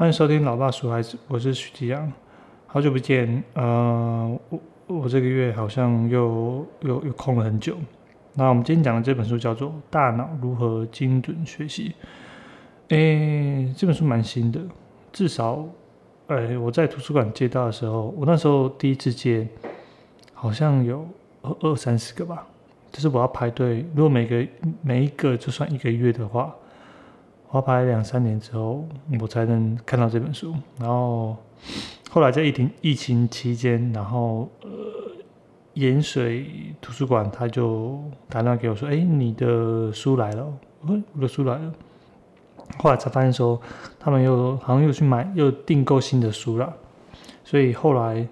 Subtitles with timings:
[0.00, 2.10] 欢迎收听《老爸说孩子》，我是许吉阳，
[2.66, 3.44] 好久不见。
[3.52, 7.76] 呃，我我这个月好像又又又空了很久。
[8.32, 11.94] 那我们今天讲的这本书叫做《大脑如何精准学习》。
[12.96, 14.58] 诶，这本书蛮新的，
[15.12, 15.66] 至少，
[16.28, 19.46] 诶，我在图书馆借到的时候，我那时候第一次借，
[20.32, 21.06] 好像有
[21.42, 22.46] 二二三十个吧。
[22.90, 24.48] 就是我要排队，如果每个
[24.80, 26.54] 每一个就算一个月的话。
[27.50, 28.84] 我要排两三年之后，
[29.20, 30.54] 我才能看到这本书。
[30.78, 31.36] 然后
[32.08, 34.68] 后来在疫情疫情期间，然后呃，
[35.74, 36.46] 盐水
[36.80, 40.46] 图书馆他就打电话给我说：“哎，你的书来了。”
[40.86, 41.72] 我我的书来了。
[42.78, 43.60] 后来才发现说，
[43.98, 46.72] 他们又好像又去买又订购新的书了，
[47.42, 48.24] 所以后来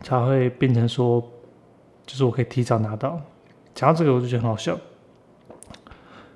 [0.00, 1.22] 才会变成说，
[2.06, 3.20] 就是我可以提早拿到。
[3.74, 4.74] 讲到这个，我就觉得很好笑。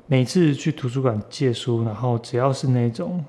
[0.06, 3.24] 每次去图书馆借书，然后只要是那种，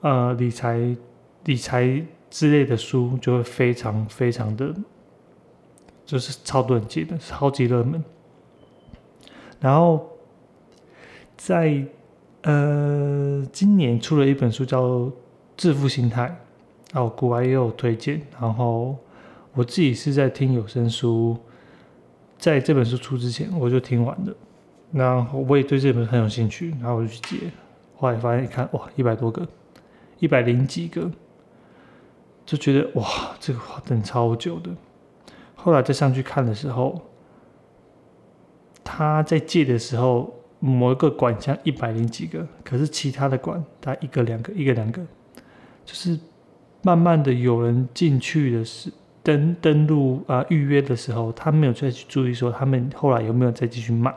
[0.00, 0.96] 呃，理财、
[1.44, 4.74] 理财之类的书，就会非常非常的，
[6.04, 8.04] 就是超多人借的，超级热门。
[9.58, 10.06] 然后
[11.36, 11.82] 在
[12.42, 14.82] 呃今年出了一本书叫
[15.56, 16.38] 《致富心态》，
[17.00, 18.20] 哦，国外也有推荐。
[18.38, 18.94] 然后
[19.54, 21.36] 我自己是在听有声书，
[22.36, 24.36] 在这本书出之前，我就听完了。
[24.96, 27.50] 然后我也对这本很有兴趣，然后我就去借，
[27.96, 29.46] 后来发现一看，哇，一百多个，
[30.20, 31.10] 一百零几个，
[32.46, 33.04] 就觉得哇，
[33.38, 34.70] 这个等超久的。
[35.54, 36.98] 后来再上去看的时候，
[38.82, 45.02] 他在借的时候，某一个馆像一百零几个，可是其他的馆他一个两个，一个两个，
[45.84, 46.18] 就是
[46.80, 48.90] 慢慢的有人进去的是
[49.22, 54.14] 登登录啊预约的时候，他没有再去注意说他们后来有没有再继续卖。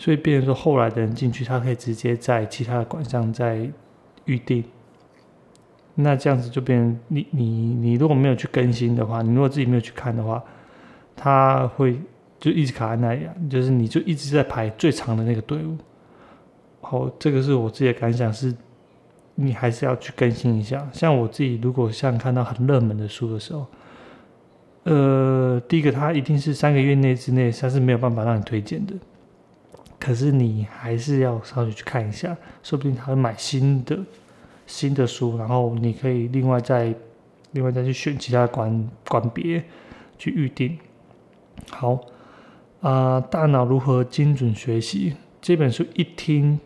[0.00, 3.70] 所以，变成说后来的人进去，他可以直接在其他的馆上再
[4.24, 4.64] 预定。
[5.94, 10.42] 那这样子就变成你你你如果没有去更新的话，你如果自己没有去看的话，
[11.14, 12.00] 他会
[12.38, 15.76] 就一直卡在那里，就是你就一直在排最长的那个队伍。
[16.80, 18.56] 好，这个是我自己的感想，是
[19.34, 20.88] 你还是要去更新一下。
[20.94, 23.66] 像我自己，如果像看到很热门的书的时候，
[24.84, 28.94] 呃，第一个他一定是三个月内之内，他是没有办法让你推荐的。
[30.00, 33.98] 可是你还是要稍微去看一下，说不定他会买新的
[34.66, 36.94] 新的书，然后你可以另外再
[37.52, 39.62] 另外再去选其他馆馆别
[40.16, 40.78] 去预定。
[41.68, 42.00] 好，
[42.80, 45.14] 啊，大脑如何精准学习？
[45.42, 46.58] 这本书一听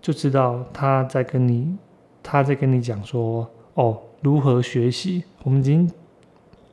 [0.00, 1.76] 就知道他在跟你
[2.22, 5.24] 他在跟你讲说哦，如何学习？
[5.42, 5.90] 我们已经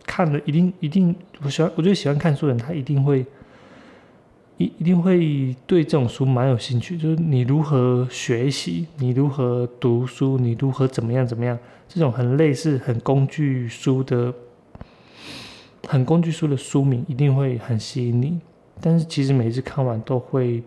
[0.06, 1.14] 看了，一定一定，
[1.44, 3.26] 我喜欢，我觉得喜欢看书的人，他一定会。
[4.62, 11.58] 一一定会对这种书蛮有兴趣，就是你如何学习，你如何读书，你如何怎么样怎么样，
[11.88, 14.34] 这种很类似、很工具书的、
[15.88, 18.40] 很工具书的书名，一定会很吸引你。
[18.80, 20.64] 但是其实每次看完都会，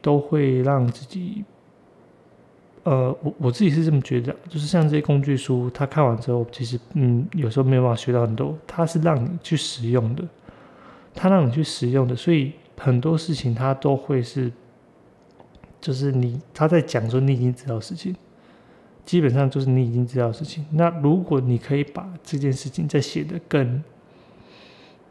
[0.00, 1.44] 都会让自己，
[2.84, 10.24] 呃，我我自己是这么觉得，就是像这些工具书，他看完之后，其实嗯，有时候没有办法学到很多，它是让你去使用的。
[11.14, 14.50] 他让你去使用的，所以很多事情他都会是，
[15.80, 18.16] 就是你他在讲说你已经知道事情，
[19.04, 20.64] 基本上就是你已经知道事情。
[20.72, 23.82] 那如果你可以把这件事情再写的更，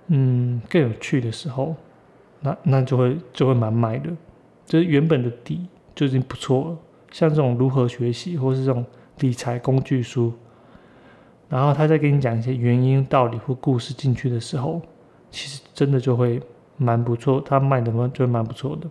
[0.08, 1.76] 嗯，更有趣的时候，
[2.42, 4.10] 那那就会就会蛮卖的，
[4.66, 6.78] 就是原本的底就已经不错了。
[7.12, 8.86] 像这种如何学习，或是这种
[9.20, 10.34] 理财工具书，
[11.48, 14.82] 然后他再跟你讲一些原因、道理或故事进去的时候。
[15.32, 16.42] 其实真的就会
[16.78, 18.90] 蛮不错，他卖的嘛就蛮不错的。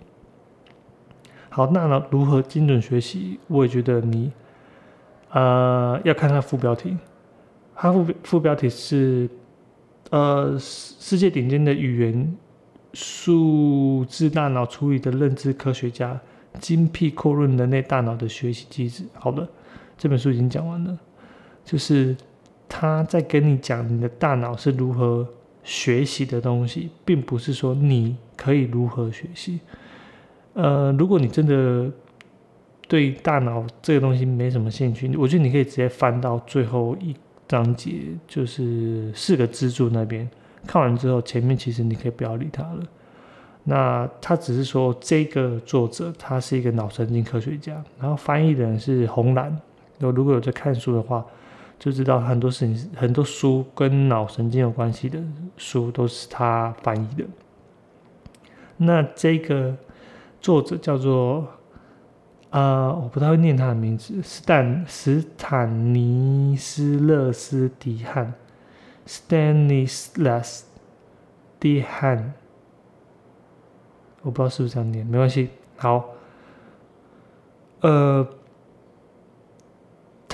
[1.50, 3.38] 好，那呢如何精准学习？
[3.46, 4.32] 我也觉得你，
[5.30, 6.96] 呃，要看它副标题。
[7.74, 9.28] 它副副标题是，
[10.10, 12.36] 呃，世界顶尖的语言
[12.94, 16.18] 数字大脑处理的认知科学家，
[16.58, 19.04] 精辟扩论人类大脑的学习机制。
[19.14, 19.46] 好的，
[19.98, 20.98] 这本书已经讲完了，
[21.64, 22.16] 就是
[22.68, 25.28] 他在跟你讲你的大脑是如何。
[25.70, 29.60] 学习的东西，并不是说你可以如何学习。
[30.54, 31.88] 呃，如果你真的
[32.88, 37.14] 对大脑这个东西没什么兴趣，我觉得你可以直接翻到最后一
[37.46, 37.92] 章节，
[38.26, 40.28] 就是四个支柱那边。
[40.66, 42.82] 看完之后，前面其实你可以不要理他了。
[43.62, 49.56] 那他只是说，这个作者他是一个脑神经科学家，然后翻译的人是红蓝。
[49.98, 51.24] 有如果有在看书的话。
[51.80, 55.18] 就知道很多事情，很多书跟脑神经有关系的
[55.56, 57.24] 书都是他翻译的。
[58.76, 59.74] 那这个
[60.40, 61.48] 作者叫做
[62.50, 68.34] 呃，我不太会念他的名字，斯坦斯坦尼斯勒斯迪汉
[69.06, 70.62] ，Stanislas
[71.58, 72.34] 迪汉，
[74.22, 75.48] 我不知道是不是这样念，没关系。
[75.76, 76.10] 好，
[77.80, 78.26] 呃，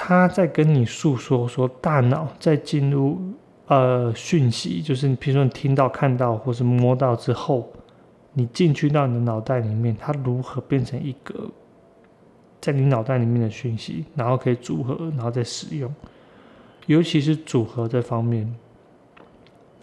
[0.06, 3.18] 他在跟你诉说说，大脑在进入
[3.66, 7.68] 呃讯息，就是你，比如说你听到、看到或是摸到之后，
[8.32, 11.50] 你进去到你的脑袋里面，它如何变成一个。
[12.60, 15.92] 在你脑袋里面的讯息，然后可以组合，然后再使用。
[16.86, 18.54] 尤其是组合这方面，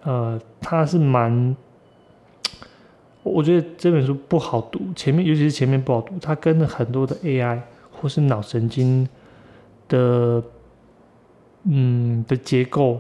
[0.03, 1.53] 呃，它是蛮，
[3.23, 4.79] 我觉得这本书不好读。
[4.95, 7.59] 前面尤其是前面不好读，它跟了很多的 AI
[7.91, 9.05] 或是脑神经
[9.88, 10.44] 的，
[11.63, 13.00] 嗯的结构，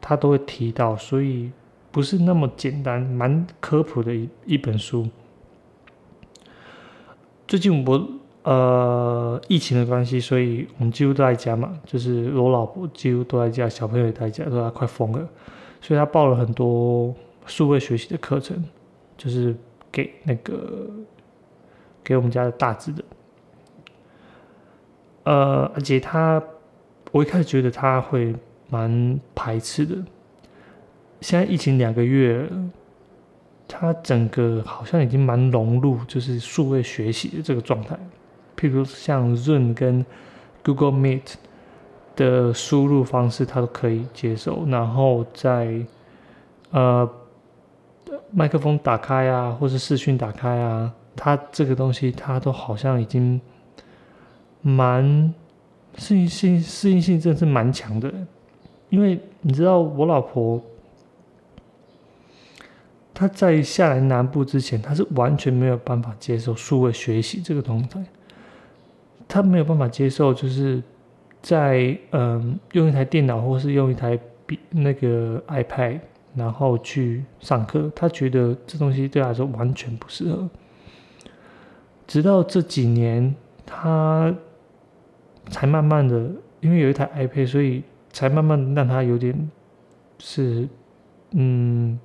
[0.00, 1.50] 它都会提到，所以
[1.90, 5.08] 不是那么简单，蛮科普的一一本书。
[7.46, 8.08] 最近我。
[8.44, 15.28] 呃，疫情的关系，所以我们几乎都在家嘛，就是我老婆几乎都在家，小朋友也在家，都在快疯了，
[15.80, 17.14] 所以他报了很多
[17.46, 18.60] 数位学习的课程，
[19.16, 19.54] 就是
[19.92, 20.90] 给那个
[22.02, 23.04] 给我们家的大致的。
[25.24, 26.42] 呃，而且他，
[27.10, 28.34] 我一开始觉得他会
[28.68, 29.96] 蛮排斥的，
[31.20, 32.48] 现在疫情两个月，
[33.68, 37.96] 他整个好像已经蛮融入，就是数位学习的这个状态。
[38.56, 40.04] 譬如像 Zoom 跟
[40.64, 41.34] Google Meet
[42.16, 44.64] 的输入方式，他都可以接受。
[44.66, 45.84] 然后在
[46.70, 47.08] 呃
[48.30, 53.40] 麦克风打开啊，或是视讯打开啊，他这个东西他都好像已经
[54.62, 55.34] 蛮
[55.98, 58.12] 适应性适应性真的是蛮强的。
[58.88, 60.62] 因为你知道我老婆
[63.14, 67.88] 她在下来南部之前，她是完全没有办法接受数位学习这个东西。
[69.28, 70.82] 她没有办法接受，就是
[71.40, 76.00] 在嗯用一台电脑或是用一台笔那个 iPad，
[76.34, 77.90] 然后去上课。
[77.94, 80.48] 他觉得这东西对他来说完全不适合。
[82.06, 83.34] 直到这几年，
[83.64, 84.34] 他
[85.52, 86.28] 才慢慢的，
[86.58, 89.48] 因为有一台 iPad，所以才慢慢让他有点
[90.18, 90.68] 是
[91.30, 91.96] 嗯。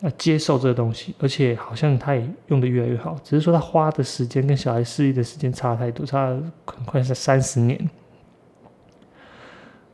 [0.00, 6.28] 啊，接受这个东西，而且好像他也用的越来越好，只是说他花的时间跟小孩适应的时间差太多，差
[6.64, 7.76] 很快是三十年。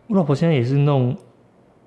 [0.06, 1.16] 我老婆现在也是弄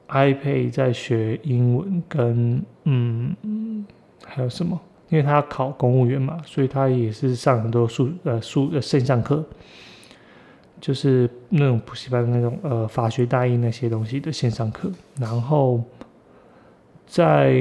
[0.08, 3.86] iPad 在学英文，跟嗯
[4.26, 4.82] 还有什么？
[5.10, 9.46] 因为她要考公务员嘛，所以她也是上很多数呃数呃线上课，
[10.80, 15.82] 就是那种补习班的那种呃法学大一那些东西的线上课，然后。
[17.10, 17.56] 在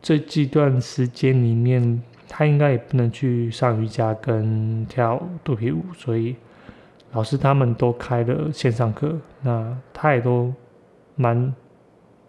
[0.00, 6.36] 这这段时间里面，他应该也不能去上瑜伽跟跳肚皮舞，所以
[7.10, 10.54] 老师他们都开了线上课，那他也都
[11.16, 11.52] 蛮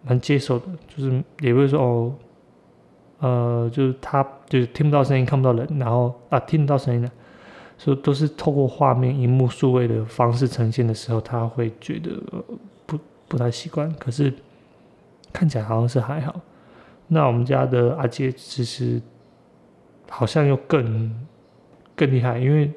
[0.02, 2.14] 蛮接受的，就是也不会说哦，
[3.20, 7.08] 呃，就是他就是听不到声音，看不到人，然后啊听得到声音的，
[7.80, 12.10] 所以都是透过画面、荧幕、数位的方式呈现的时候，他会觉得
[12.84, 14.32] 不不太习惯，可是。
[15.32, 16.40] 看起来好像是还好，
[17.06, 19.00] 那我们家的阿杰其实
[20.08, 21.08] 好像又更
[21.94, 22.68] 更厉害，因为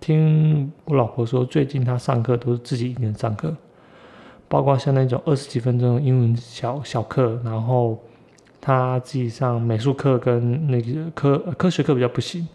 [0.00, 3.54] 听我老婆说，最近他上课都是自己一个人上课，
[4.48, 8.02] 包括像那种二十几分钟的英文小小课，然后
[8.62, 12.48] 他自己上美术课跟那个科科学课比较不行，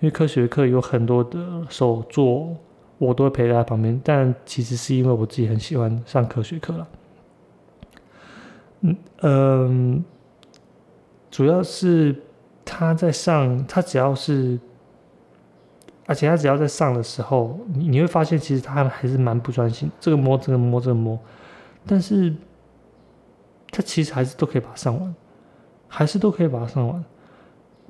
[0.00, 2.56] 因为科学课有很多的手作，
[2.98, 6.88] 我都会陪在他旁边，但其实是因为我自己很喜欢上科学课了。
[8.80, 10.04] 嗯嗯，
[11.30, 12.14] 主要是
[12.64, 14.56] 他在上，他只要是，
[16.06, 21.18] 而且他只要在上的时候，你你会发现其实他还是蛮不专心，这个摸这个摸这个摸，
[21.84, 22.32] 但是
[23.72, 25.14] 他其实还是都可以把它上完，
[25.88, 27.04] 还是都可以把它上完，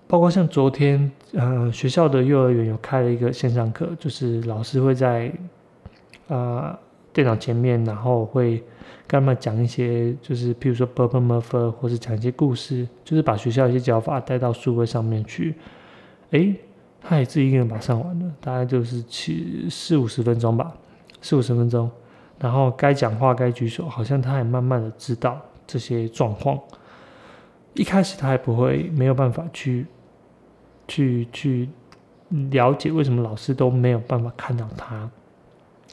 [0.08, 5.32] 包括像昨天，呃，学校的幼儿园有开了一个线上课，就是老师会在
[6.26, 6.76] 啊
[7.12, 8.64] 电脑前面，然后会。
[9.06, 15.54] 跟他们讲一些，就是譬如说 b u r b l e m u r p h 或者讲一些故事，就是把学校一些教法带到书柜上面去。
[16.32, 16.54] 诶，
[17.00, 20.70] 他也自己一个人把上完了，大概就是七四五十分钟吧，
[21.22, 21.90] 四五十分钟。
[22.38, 26.60] 然后该讲话该举手，好像他也慢慢的知道这些状况。
[27.72, 29.86] 一开始他还不会，没有办法去
[30.88, 31.68] 去去
[32.50, 35.08] 了解为什么老师都没有办法看到他。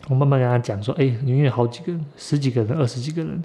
[0.09, 3.43] 我慢慢跟他讲说，哎，因为好几个人，十几个人，二十几个人，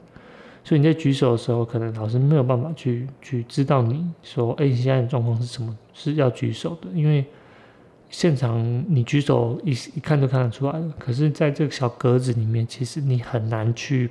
[0.64, 7.24] 所以你在举手的时候，可能老师没有办法去去知道你说，哎，你现在的状况是什么，是要举手的，因为
[8.10, 10.92] 现场你举手一一看就看得出来了。
[10.98, 14.10] 可是，在这个小格子里面，其实你很难去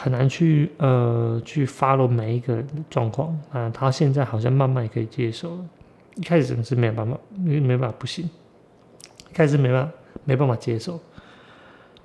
[0.00, 3.70] 很难去呃去 follow 每一个状况啊。
[3.70, 5.64] 他现在好像慢慢也可以接受了，
[6.16, 8.24] 一开始真的是没有办法，因为没办法不行，
[9.30, 9.92] 一开始没办法
[10.24, 10.98] 没办法接受。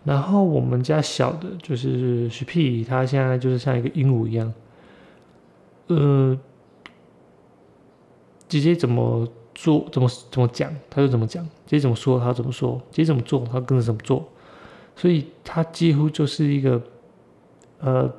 [0.03, 4.53] 然后我们家小的就是徐屁，他现在就是像一个鹦鹉一样，
[5.87, 6.37] 呃。
[8.47, 14.23] 姐姐怎么做，怎么怎么讲，他就怎么讲；姐姐怎么说，他怎么说；姐姐怎么做，他跟着怎么做。
[14.95, 16.79] 所以他几乎就是一个，
[17.85, 18.11] 呃，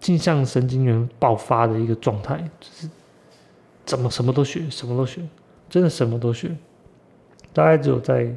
[0.00, 2.88] 镜像神经元爆发的一个状态，就是
[3.84, 5.20] 怎么什么都学，什么都学，
[5.68, 6.56] 真的什么都学。
[7.52, 8.34] 大概只有在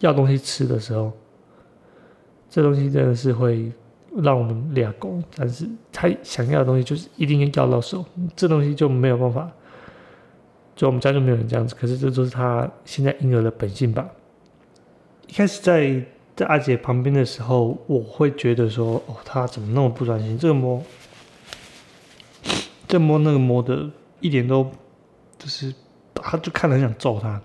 [0.00, 1.12] 要东西吃的时候，
[2.48, 3.70] 这东西真的是会。
[4.22, 8.02] 让我们俩攻，但是他想要的东西就是一定要要到手，
[8.34, 9.52] 这东西就没有办法。
[10.74, 14.08] 就我们家就没有人这样子，可是这都是他现在婴儿的本性吧。
[15.26, 16.02] 一开始在
[16.36, 20.38] 在阿姐旁边的时候，我会觉得说，哦，他怎么那么不专心？
[20.38, 20.80] 这个摸，
[22.86, 23.90] 这摸那个摸的，
[24.20, 24.70] 一点都
[25.38, 25.74] 就是，
[26.14, 27.40] 他就看了很想揍他。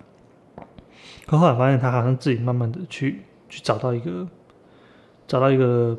[1.26, 4.28] 可后来发现，他好像自己慢慢的去去找到一个，
[5.26, 5.98] 找到一个。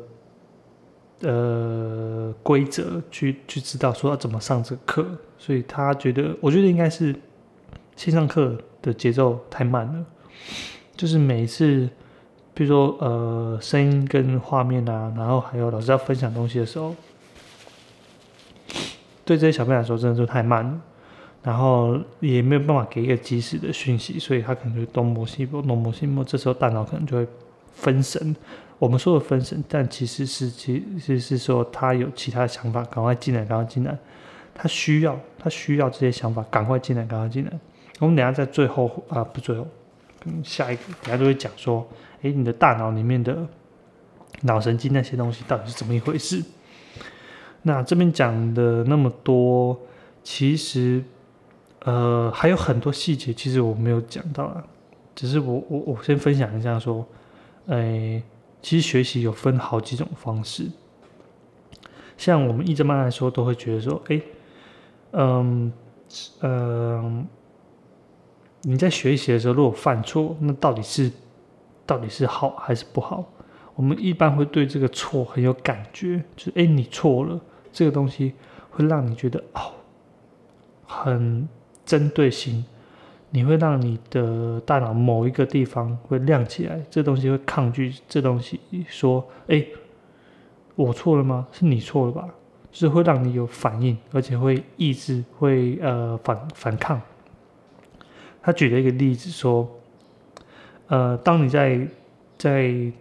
[1.20, 5.06] 呃，规则去去知道说要怎么上这个课，
[5.38, 7.14] 所以他觉得，我觉得应该是
[7.96, 10.04] 线上课的节奏太慢了，
[10.94, 11.88] 就是每一次，
[12.54, 16.94] 比如说呃声音跟画面啊，然后还有老师要分享东西的时候，
[19.24, 20.80] 对这些小朋友来说真的是太慢了，
[21.42, 27.26] 然后也没有办法给一个及时的讯息，所以他可能就东摸西摸，东摸西摸，这时候大脑可能就会
[27.72, 28.34] 分神。
[28.78, 33.96] 我们说的分神，但其实是其实是说他有其他的想法，赶快进来，赶快进来。
[34.54, 37.52] 他需要，他需要这些想法，赶快进来，赶快进来。
[38.00, 39.66] 我们等下在最后啊，不最后，
[40.42, 41.86] 下一个等下都会讲说，
[42.22, 43.46] 诶，你的大脑里面的
[44.42, 46.42] 脑神经那些东西到底是怎么一回事？
[47.62, 49.78] 那这边讲的那么多，
[50.22, 51.02] 其实
[51.80, 54.64] 呃还有很多细节，其实我没有讲到啊，
[55.14, 57.06] 只是我我我先分享一下说，
[57.66, 58.22] 诶。
[58.66, 60.70] 其实学习有分好几种方式，
[62.16, 64.18] 像我们一直慢来说，都会觉得说，哎，
[65.10, 65.70] 嗯，
[66.40, 67.26] 嗯，
[68.66, 71.10] 你在学习的时候如果犯错，那到底是
[71.86, 73.24] 到底是好还是不好？
[73.74, 77.38] 我们一般会对这个错很有感觉，就是哎，你错了，
[77.72, 78.32] 这个东西
[78.70, 79.72] 会让你觉得哦，
[80.86, 81.48] 很
[81.84, 82.64] 针对性。
[83.30, 89.66] 你会让你的大脑某一个地方会亮起来，这东西会抗拒这东西，说：“哎，
[90.76, 91.44] 我错了吗？
[91.50, 92.28] 是你错了吧？”
[92.70, 97.00] 是会让你有反应，而且会抑制，会呃反反抗。
[98.44, 99.66] 他举了一个例子说
[100.88, 101.88] ：“呃，当你在
[102.36, 102.92] 在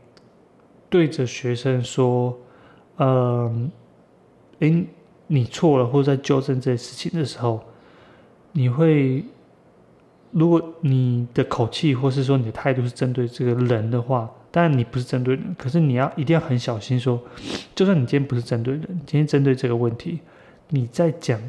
[0.90, 2.36] 对着学生说，
[2.96, 3.70] 呃，
[4.60, 4.86] 哎，
[5.28, 7.62] 你错了，或者在纠正这些事情的时候，
[8.54, 9.24] 你会。”
[10.36, 17.22] 如果你的口气或是说你的态度是针对这个人的话，当然你不是针对人，可是你要一定要很小心说，
[17.76, 20.22] 就算你今天不是针对人，今天针对这个问题，
[20.70, 21.40] 你在讲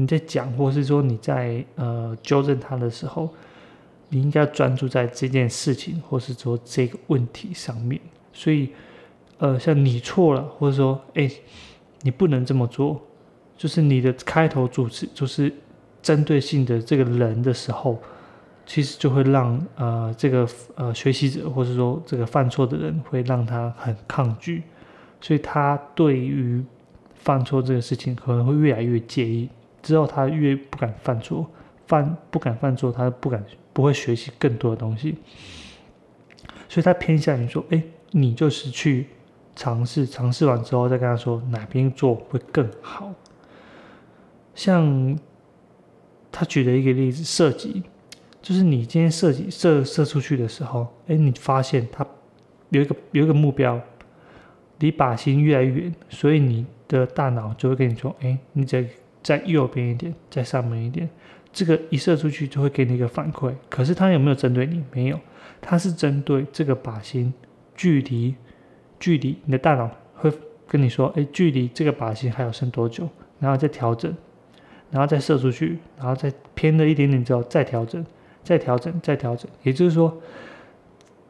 [0.00, 3.28] 你在讲，或是说你在呃纠正他的时候，
[4.08, 8.00] 你应该专注在这件事情或是说这个问题上面。
[8.32, 8.70] 所以，
[9.38, 11.30] 呃，像你错了，或者说哎，
[12.02, 13.00] 你不能这么做，
[13.56, 15.52] 就是你的开头主持就是
[16.00, 17.98] 针对性的这个人的时候。
[18.66, 24.62] 其实就会让呃这个呃学习者或者说这个犯错的人会让他很抗拒，
[25.20, 26.62] 所以他对于
[27.16, 29.48] 犯错这个事情可能会越来越介意，
[29.82, 31.48] 之后他越不敢犯错，
[31.86, 35.16] 犯不敢犯错，他不敢不会学习更多的东西，
[36.68, 39.06] 所以他偏向于说，哎，你就是去
[39.56, 43.12] 尝试，尝试完之后再跟他说哪边做会更好。
[44.54, 45.18] 像
[46.30, 47.82] 他举的一个例子，设计。
[48.42, 52.06] 就是你今天射击射射出去的时候，哎，你发现他
[52.70, 53.78] 有一个有一个目标，
[54.78, 58.86] 离靶心越来越远，所以你的大脑就会跟你说，哎，你再
[59.22, 61.08] 在右边一点，在上面一点，
[61.52, 63.52] 这个一射出去就会给你一个反馈。
[63.68, 64.82] 可是它有没有针对你？
[64.92, 65.18] 没有，
[65.60, 67.32] 它是针对这个靶心
[67.74, 68.34] 距离
[68.98, 70.32] 距离，你的大脑会
[70.66, 73.08] 跟你说，哎，距离这个靶心还有剩多久，
[73.38, 74.14] 然后再调整，
[74.90, 78.04] 然后再射出去，然后再偏了一点点之后再调整。
[78.42, 80.18] 再调整，再调整，也就是说，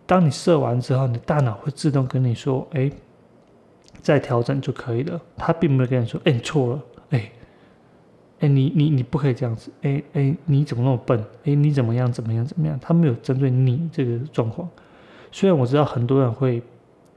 [0.07, 2.89] 当你射完之后，你的大脑会自动跟你说：“哎，
[4.01, 7.33] 再调整就可以了。”他并没有跟你说：“哎，你错了。”哎，
[8.41, 11.23] 哎，你你你不可以这样子，哎哎，你怎么那么笨？
[11.45, 12.79] 哎，你怎么样怎么样怎么样？
[12.81, 14.69] 他没有针对你这个状况。
[15.31, 16.63] 虽然我知道很多人会，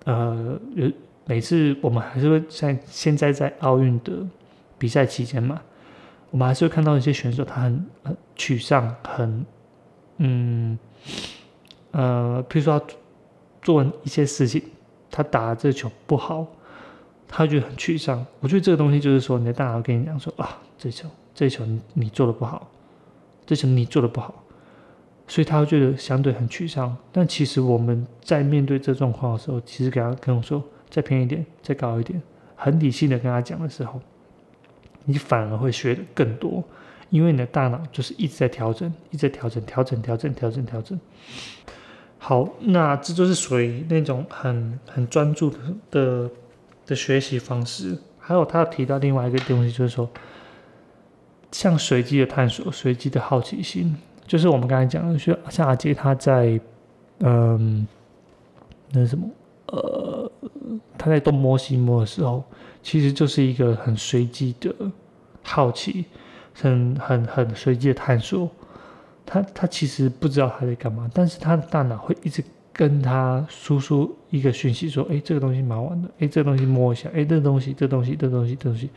[0.03, 0.91] 呃，有
[1.25, 4.11] 每次我们还是会在现在在奥运的
[4.77, 5.61] 比赛期间嘛，
[6.29, 9.45] 我们还是会看到一些选手他很很沮丧，很
[10.17, 10.77] 嗯
[11.91, 12.85] 呃，比如说他
[13.61, 14.61] 做一些事情，
[15.09, 16.45] 他打这球不好。
[17.35, 21.63] 他觉得很沮丧，我觉得这个东西就是说，你的大脑跟你讲说啊，这球这球
[21.93, 22.69] 你做的不好，
[23.45, 24.43] 这球你做的不好，
[25.29, 26.93] 所以他会觉得相对很沮丧。
[27.09, 32.21] 但其实我们在面对这状况的时候，其实给他跟我说再偏一点，再高一点，
[32.57, 34.01] 很理性的跟他讲的时候，
[35.05, 36.61] 你反而会学的更多，
[37.09, 40.99] 因为你的大脑就是一直在调整，一直在调整，调整，调整，调整，调整。
[42.17, 46.29] 好，那这就是属于那种很很专注的。
[46.85, 50.09] 的学习方式，还有他提到另外一个东西，就是说，
[51.53, 53.95] 像随机的探索、随机的好奇心，
[54.27, 56.59] 就是我们刚才讲的，像像阿杰他在，
[57.19, 57.87] 嗯，
[58.91, 59.29] 那什么，
[59.67, 60.29] 呃，
[60.97, 62.43] 他在东摸西摸的时候，
[62.81, 64.75] 其实就是一个很随机的
[65.43, 66.03] 好奇，
[66.53, 68.49] 很很很随机的探索。
[69.25, 72.43] 他他其实不知道他在干嘛，但是他的大脑会一直。
[72.75, 76.09] 跟他输出一个讯息，说：“哎，这个东西蛮玩的。
[76.17, 77.07] 哎，这个东西摸一下。
[77.13, 78.89] 哎，这个东西，这东西，这东西，这东西，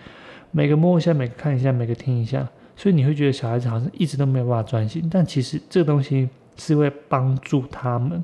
[0.50, 2.48] 每个摸一下，每个看一下，每个听一下。
[2.76, 8.22] 所以你会觉得小孩子好像一直都没有办法专心，但其实这个东西是会帮助他们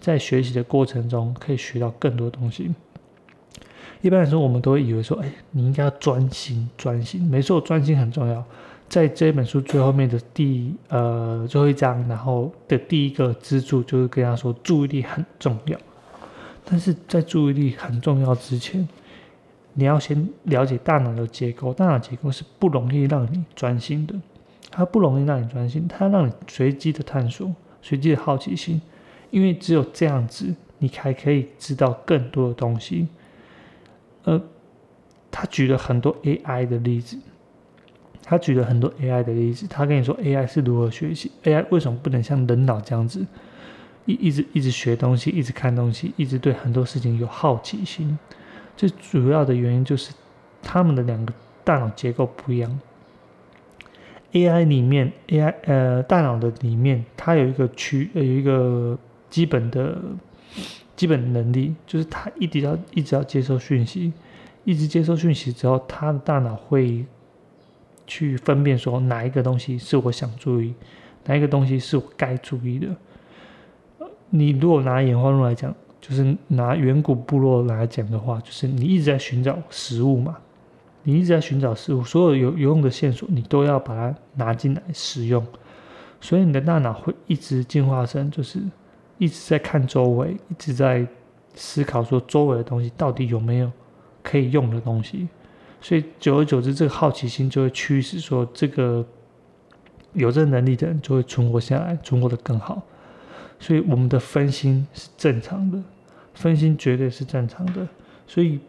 [0.00, 2.74] 在学习的过程中可以学到更多东西。
[4.00, 7.20] 一般来说，我们都会以为说：哎，你应该要专心，专心。
[7.22, 8.42] 没错，专心很重要。”
[8.88, 15.78] 在这本书最后面的第呃最后一章，然后的第一个支柱就是跟他说注意力很重要。
[16.64, 18.88] 但是在注意力很重要之前，
[19.74, 21.72] 你要先了解大脑的结构。
[21.72, 24.14] 大脑结构是不容易让你专心的，
[24.70, 28.80] 它不容易让你专心，它让你随机的探索、随机的好奇心，
[29.30, 33.08] 因为只有这样子，你才可以知道更多的东西。
[34.24, 34.40] 呃，
[35.30, 37.18] 他举了很多 AI 的例子。
[38.22, 43.26] 他举了很多 AI 的例子，他跟你说 AI 是如何学习，AI 为什么不能像人脑这样子，
[44.04, 48.16] 一一直一直学东西，一直看东西，一直对很多事情有好奇心。
[48.80, 50.10] 最主要的原因就是
[50.62, 52.80] 他们的两个大脑结构不一样。
[54.32, 59.98] AI 里面，AI 呃大脑的里面，它有一个区有一个基本的
[60.96, 64.14] 基本能力，就是它一直要一直要接收讯息，
[64.64, 67.04] 一直接收讯息之后，它的大脑会。
[68.06, 70.74] 去分辨说哪一个东西是我想注意，
[71.26, 72.88] 哪一个东西是我该注意的。
[74.30, 75.72] 你如果拿演化论来讲，
[76.10, 80.36] 就是拿远古部落来讲的话，就是你一直在寻找食物嘛，
[81.04, 85.46] 你一直在寻找食物，所有有有用的线索你都要把它拿进来使用，
[86.20, 88.60] 所以你的大脑会一直进化成就是
[89.18, 91.06] 一直在看周围，一直在
[91.54, 93.70] 思考说周围的东西到底有没有
[94.20, 95.28] 可以用的东西。
[95.80, 99.06] 所以久而久之，这个好奇心就会驱使说，这个
[100.14, 102.82] 有这能力的人就会存活下来，存活的更好。
[103.60, 105.78] 所以我们的分心是正常的，
[106.34, 107.86] 分心绝对是正常的。
[108.26, 108.60] 所以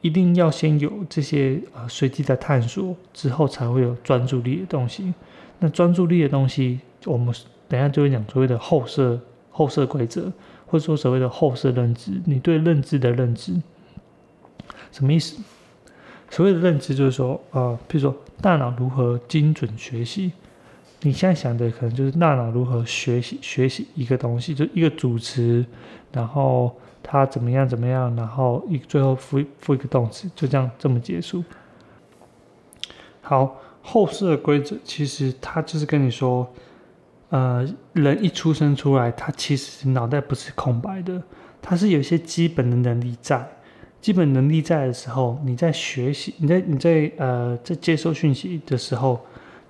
[0.00, 5.12] 一定要先有这些呃随机的探索，之后才会有专注力的东西。
[5.58, 7.34] 那专注力的东西，我们
[7.68, 10.32] 等下就会讲所谓的后设后设规则，
[10.66, 12.12] 或者说所谓的后设认知。
[12.24, 13.60] 你对认知的认知，
[14.90, 15.42] 什么意思？
[16.30, 20.32] 所谓的认知就是说，呃，比如说大脑如何精准学习，
[21.02, 25.64] 你现在想的可能就是大脑如何学习学习一个东西，就一个主词，
[26.12, 31.42] 然后它怎么样怎么样，然后一最后附附一个动词，就这样这么结束。
[33.22, 36.46] 好，后设规则其实它就是跟你说，
[37.30, 41.22] 呃，人一出生出来，他其实脑袋不是空白的，
[41.62, 43.48] 他是有一些基本的能力在。
[44.00, 49.20] 基本能力在的时候，你在学习，你在你在呃在接收讯息的时候，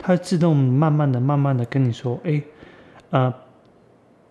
[0.01, 2.43] 它自动慢慢的、慢慢的跟你说，哎，
[3.11, 3.33] 呃，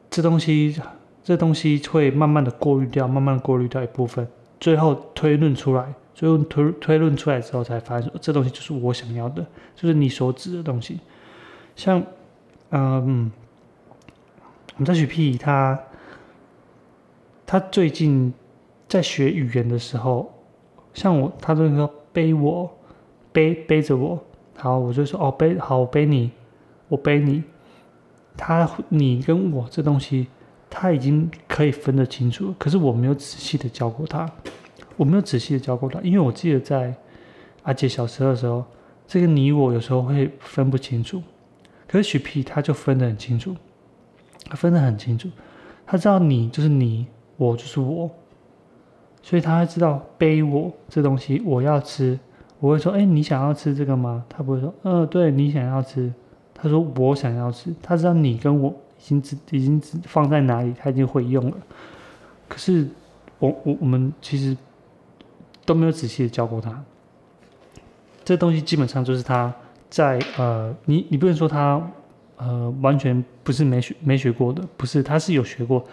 [0.10, 0.76] 这东西
[1.24, 4.28] 这东西会慢慢的过滤掉，慢慢过滤掉一部分，
[4.60, 11.00] 最后推论出来，最后推推论出来之后，才发现这东西就是我想要的，就是你所指的东西。
[11.76, 12.04] 像，
[12.72, 13.32] 嗯，
[14.76, 15.80] 我们在举 P，他
[17.46, 18.34] 他最近。
[18.90, 20.34] 在学语言的时候，
[20.96, 22.68] 像我，他都说背我，
[23.32, 24.20] 背背着我，
[24.60, 26.32] 好，我就说哦背好，我背你，
[26.88, 27.44] 我背你。
[28.38, 30.28] 他你跟我这东西，
[30.70, 34.30] 他已经可以分得清楚，可是我没有仔细的教过他，
[34.96, 36.94] 我没有仔细的教过他，因为我记得在
[37.64, 38.64] 阿杰小时候的时候，
[39.06, 41.22] 这个你我有时候会分不清楚，
[41.86, 43.54] 可是许皮他就分得很清楚，
[44.46, 45.30] 他分得很清楚，
[45.86, 48.10] 他知道你就是你，我就是我，
[49.22, 52.18] 所以他会知道背我这东西我要吃，
[52.60, 54.24] 我会说，哎，你想要吃这个吗？
[54.28, 56.14] 他不会说，嗯，对你想要吃，
[56.54, 61.58] 他说我想要吃，他知道你跟我已经只已经只放在哪里，他已经会用了，
[62.48, 62.88] 可是
[63.40, 64.56] 我我我们其实
[65.66, 66.84] 都没有仔细的教过他。
[68.26, 69.54] 这东西基本上就是他
[69.90, 71.82] 在呃，你你不能说他
[72.36, 75.84] 呃完全不是没学没学过的，不是，他是有学过，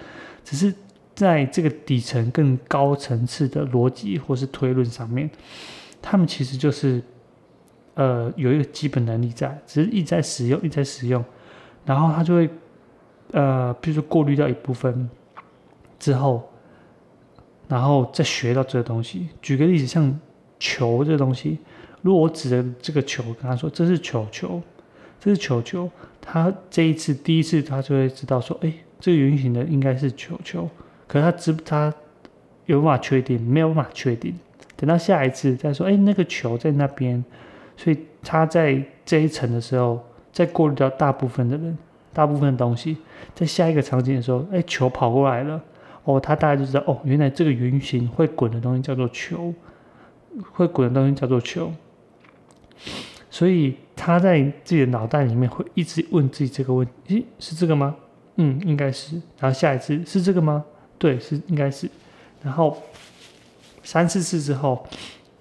[0.44, 0.74] 只是
[1.14, 5.30] 在这个底层更高层次的逻辑或是推论上面，
[6.08, 7.02] 他们其实就是
[7.94, 11.24] 呃有一个基本能力在，只是一直在使用，一直在使用，
[11.84, 12.48] 然后他就会
[13.32, 15.10] 呃，比如说过滤掉一部分
[15.98, 16.48] 之后，
[17.66, 19.30] 然后再学到这个东西。
[19.42, 20.16] 举个例子，像
[20.60, 21.58] 球这个东西。
[22.02, 24.62] 如果我指着这个球跟他说这是球球，
[25.18, 25.90] 这是球球，
[26.20, 30.70] 他这一次第一次他就会知道说，哎，这个圆形的应该是球球。
[31.08, 31.92] 可是他知他
[32.66, 34.38] 有办法确定，没有办法确定。
[34.76, 37.24] 等到下一次再说，哎，那个球在那边，
[37.76, 41.76] 所以他在这一层的时候，再过滤掉大部分的人，
[42.12, 42.96] 大部分的东西，
[43.34, 45.62] 在下一个场景的时候，哎，球跑过来了，
[46.04, 49.54] 哦，他大概就知道，哦，原来这个圆形会滚的东西叫做球，
[50.52, 51.72] 会滚的东西叫做球。
[53.30, 57.96] 所以他在自己的脑袋里面会一直问自己这个问题：，是这个吗？
[58.36, 59.16] 嗯，应该是。
[59.38, 60.64] 然后下一次是这个吗？
[60.98, 61.88] 对，是应该是。
[62.42, 62.76] 然后
[63.86, 64.84] 三四次之后，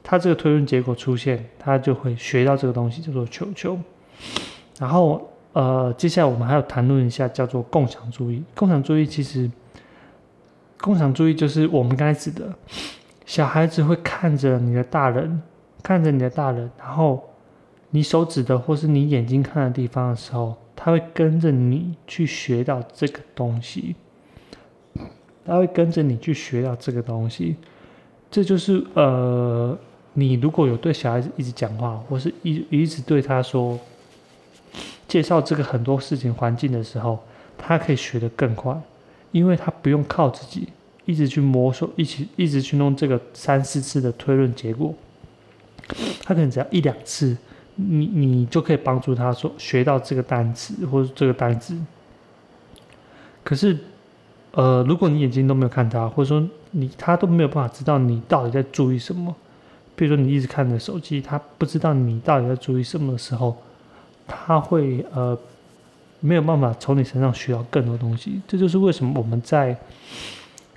[0.03, 3.75] 他这个推论结果出现，他就会学到这个东西叫做球球。
[4.79, 8.43] 然后呃，接下来我们还要谈论一下叫做共享注意。
[8.53, 9.49] 共享注意其实，
[10.79, 12.53] 共享注意就是我们刚才指的，
[13.25, 15.41] 小孩子会看着你的大人。
[15.81, 17.23] 看着你的大人，然后
[17.91, 23.95] 你手指的或是你眼睛看的地方的时候，他会跟着你去学到这个东西，
[25.45, 27.57] 他会跟着你去学到这个东西。
[28.29, 29.77] 这就是呃，
[30.13, 33.79] 你如果有对小孩子一直讲话，或是一一直对他说
[35.07, 37.19] 介绍这个很多事情环境的时候，
[37.57, 38.75] 他可以学得更快，
[39.31, 40.67] 因为他不用靠自己
[41.05, 44.93] 一直去摸索，一起一直去弄这个三四次的推论结果。
[46.23, 47.37] 他可能只要一两次，
[47.75, 51.79] 你你就可以帮助他说学到这个单词或者这个单词。
[53.43, 53.77] 可是，
[54.51, 56.43] 呃，如果你眼睛都没有看他，或者说
[56.77, 59.33] 你他都没有办法知道你到底在注意什么，
[59.95, 63.55] 比如说你一直看着手机，他不知道你到底在注意什么的时候，
[64.27, 65.37] 他会呃
[66.19, 68.41] 没有办法从你身上学到更多东西。
[68.47, 69.77] 这就是为什么我们在。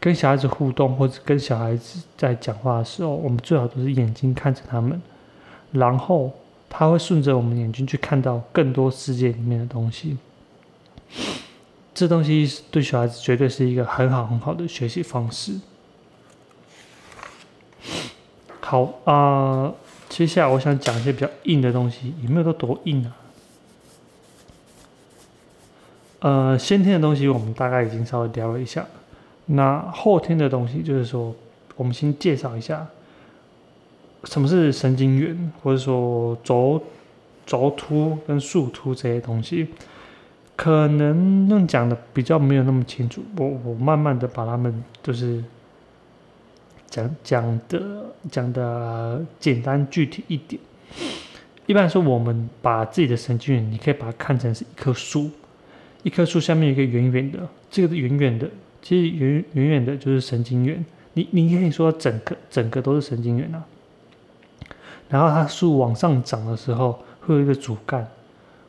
[0.00, 5.02] 跟小孩子互动，或者跟小孩子在讲话的时候，我们最好都是眼睛看着他们，
[5.72, 6.30] 然后
[6.70, 10.16] 他会顺着我们眼睛去看到更多世界里面的东西。
[11.92, 15.54] 这东西对小孩子绝对是一个很好很好的学习方式。
[18.70, 19.72] 好啊，
[20.10, 23.16] 接下来我想讲一些比较硬的东西，有没有都多硬啊？
[26.18, 28.84] 呃，先天的东西我们大概已经稍微聊了一下。
[29.46, 31.34] 那后天的东西，就是说，
[31.76, 32.86] 我们先介绍一下
[34.24, 36.82] 什么是神经元，或者说轴
[37.46, 39.68] 轴突跟树突这些东西，
[40.56, 43.22] 可能用讲的比较没有那么清楚。
[43.38, 45.42] 我我慢慢的把它们就是
[46.88, 50.60] 讲讲的讲的简单具体一点。
[51.66, 55.30] 一般来说，我们把自己的神经元，你可以把它看成是一棵树，
[56.02, 58.48] 一棵树下面有一个圆圆的，这个是圆圆的。
[58.80, 63.62] 其实圆圆圆的就是神经元，你你可以说整个整个都是神经元啊。
[65.10, 68.08] 然后它树往上长的时候，会有一个主干，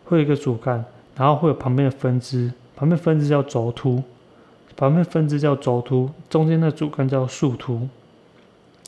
[0.04, 0.84] 会有一个主干，
[1.16, 4.04] 然后会有旁边的分支，旁边分支叫轴突，
[4.76, 7.88] 旁边分支叫轴突，中间的主干叫树突。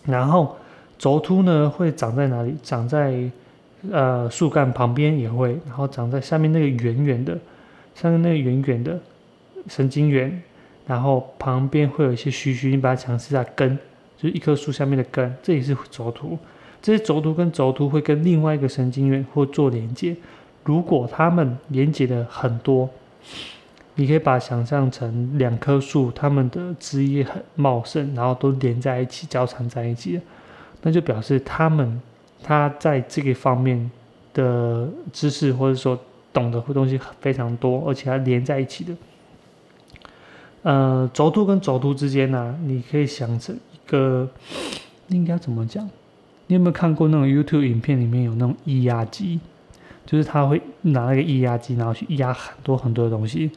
[0.05, 0.55] 然后
[0.97, 2.55] 轴突呢会长在哪里？
[2.63, 3.29] 长在
[3.91, 7.37] 呃树干旁边也会，然后长在下面那个圆圆的，
[7.95, 8.99] 下面那个圆圆的
[9.67, 10.41] 神经元。
[10.87, 13.77] 然后旁边会有一些须须，你把它强势下根，
[14.17, 16.37] 就是一棵树下面的根，这也是轴突。
[16.81, 20.15] 这些轴突跟轴突会跟另外一个神经元或做连接。
[20.63, 22.89] 如果它们连接的很多，
[23.95, 30.19] 你可以把想象成两棵树，它们的枝叶很茂盛，然后都连在一起，交缠在一起，
[30.81, 32.01] 那就表示它们
[32.41, 33.91] 它在这个方面
[34.33, 35.99] 的知识或者说
[36.31, 38.95] 懂的东西非常多，而且它连在一起的。
[40.63, 44.29] 呃，轴突跟轴突之间呢，你可以想成一个，
[45.07, 45.89] 应该怎么讲？
[46.47, 49.39] 你有没有看过那种 YouTube 影片里面有那种液压机？
[50.05, 53.51] 就是他会拿那个液压机，然后去压很多很多的东西。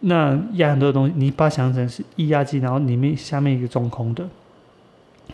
[0.00, 4.28] 那压很多的东西，你把它想成是液压机，然后里面下面一个中空的。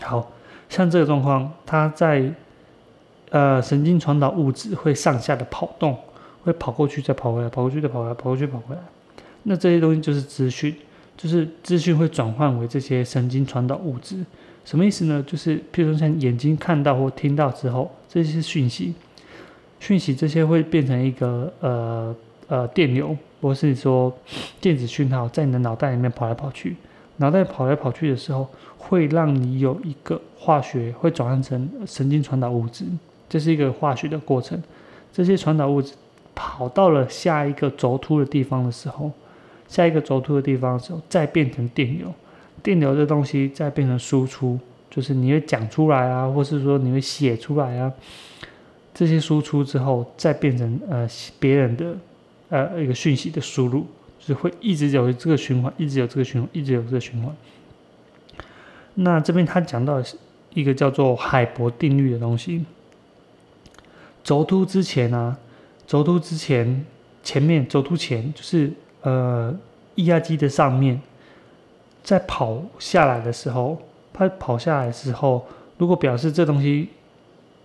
[0.00, 0.33] 好
[0.68, 2.33] 像这个状况，它在
[3.31, 5.96] 呃神经传导物质会上下的跑动，
[6.42, 8.81] 会跑过去再跑回来，跑过去再跑回来，跑过去跑回来。
[9.44, 10.74] 那这些东西就是资讯，
[11.16, 14.24] 就是资讯会转换为这些神经传导物质。
[14.64, 15.22] 什么意思呢？
[15.27, 18.94] 就是譬如说像眼睛看到或听到之后，这些讯息，
[19.79, 22.16] 讯息这些会变成一个呃
[22.48, 24.11] 呃电流，或是说
[24.59, 26.74] 电子讯号，在你的脑袋里面跑来跑去。
[27.18, 32.87] 脑袋跑来跑去的时候，会让你有一个化学会转换成神经传导物质，
[33.28, 34.59] 这是一个化学的过程。
[35.12, 35.92] 这些传导物质
[36.35, 39.12] 跑到了下一个轴突的地方的时候，
[39.68, 42.11] 下一个轴突的地方的时候，再变成电流。
[42.62, 47.92] 电流这东西再变成输出，就是你会讲出来啊，或是说你会写出来啊。
[48.94, 51.07] 这些输出之后，再变成呃
[51.38, 51.94] 别人的
[52.56, 53.86] 呃一个讯息的输入。
[54.26, 57.36] 就是会一直有这个循环，一直有这个循环，一直有这个循环。
[58.94, 60.02] 那这边他讲到
[60.54, 62.64] 一个叫做海博定律的东西。
[64.22, 65.36] 轴突之前呢，
[65.86, 66.86] 轴突之前
[67.22, 69.54] 前面轴突前就是呃
[69.96, 70.98] 液压机的上面，
[72.02, 73.76] 在跑下来的时候，
[74.10, 76.88] 它跑下来的时候，如果表示这东西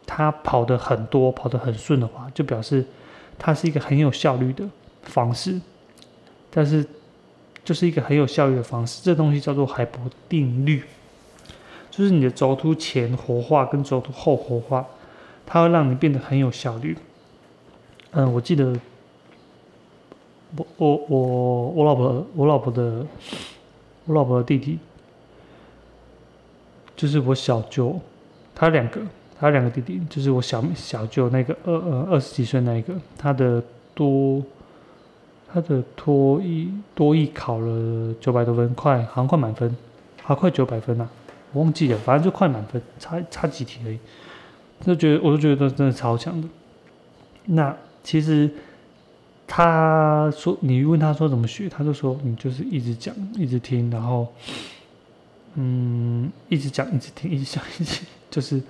[0.05, 2.85] 它跑的很多，跑得很顺的话，就表示
[3.37, 4.65] 它是一个很有效率的
[5.03, 5.59] 方式。
[6.51, 6.83] 但是，
[7.63, 9.03] 就是一个很有效率的方式。
[9.03, 10.81] 这东西叫做海博定律，
[11.91, 14.83] 就是你的轴突前活化跟轴突后活化，
[15.45, 16.97] 它会让你变得很有效率。
[18.13, 18.75] 嗯，我记得，
[20.55, 23.05] 我我我我老婆我老婆的
[24.05, 24.79] 我老婆的弟弟，
[26.95, 27.99] 就是我小舅，
[28.55, 29.01] 他两个，
[29.39, 34.41] 他两个弟弟，就是我小小舅那个二呃二十几岁那一个，他的多。
[35.51, 39.75] 他的多一多艺考了九百多分，快好像快满分，
[40.21, 41.07] 还快九百分呐，
[41.53, 43.97] 我忘记了，反正就快满分，差差几题而已。
[44.85, 46.47] 就觉得，我就觉得真的超强的。
[47.45, 48.49] 那其实
[49.47, 54.27] 他说，你问他说怎么学，他就说你就是一直讲，一直听，然后
[55.55, 58.61] 嗯，一直讲，一直听，一直讲，一直就是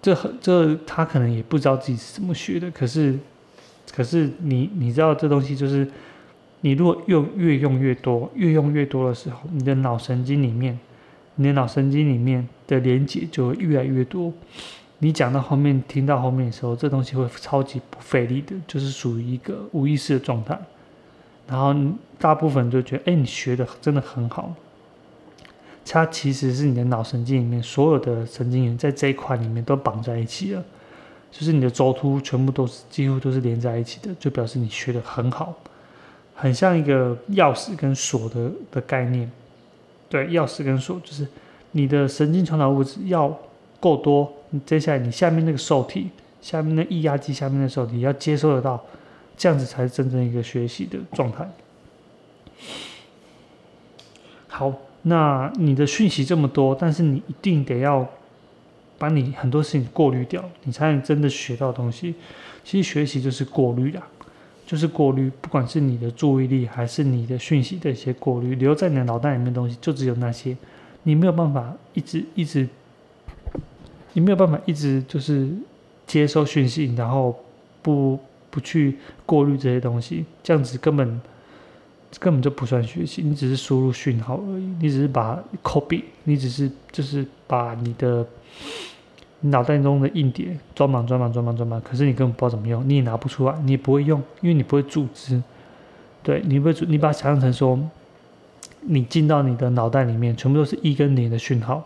[0.00, 3.18] 这这他可能也不知道自己是怎么学的，可是。
[3.94, 5.86] 可是你你知道这东西就是，
[6.60, 10.78] 你如果用越用越多，越用越多的时候，你的脑神经里面，
[11.36, 14.32] 你的脑神经里面的连接就会越来越多。
[14.98, 20.58] 你讲到后面，听到后面的时候，这东西会超级不费力的，就是属于一个无意识的状态。
[21.48, 21.74] 然后
[22.18, 24.54] 大部分就觉得，哎，你学的真的很好。
[25.84, 30.62] 它其实是你的脑神经里面所有的神经元在这一块里面都绑在一起了。
[31.32, 35.54] 就是你的轴突全部都是几乎都是连在一起的，就表示你学的很好，
[36.34, 39.30] 很像一个钥匙跟锁的的概念。
[40.08, 41.26] 对，钥匙跟锁就是
[41.70, 43.34] 你的神经传导物质要
[43.78, 44.30] 够多，
[44.66, 46.10] 接下来你下面那个受体，
[46.42, 48.84] 下面那液压机下面的受体要接收得到，
[49.36, 51.48] 这样子才是真正一个学习的状态。
[54.48, 58.06] 好，那你的讯息这么多，但是你一定得要。
[59.00, 62.14] 把你很多事情过滤掉，你才能真的学到东西。
[62.62, 64.06] 其实学习就是过滤啦，
[64.66, 70.54] 就是过滤，不管是你的注意力还是你的讯息的一些过滤，留在你的脑袋里面的东西就只有那些，
[71.04, 72.68] 你没有办法一直一直，
[74.12, 75.48] 你没有办法一直就是
[76.06, 77.34] 接收讯息，然后
[77.80, 81.18] 不不去过滤这些东西，这样子根本
[82.18, 88.26] 根本就不算学习，你只是输入讯号而已，你只是把 copy，你只是就是把你的。
[89.40, 95.42] 脑袋中的硬碟装满装满装满装满，可是你根本不知道怎么用，你也拿不出来，你也不会用，因为你不会组织。
[96.22, 97.80] 对，你不会组，你把它想象成说，
[98.82, 101.82] 你进到你的脑袋里面，全部都是一跟零的讯号，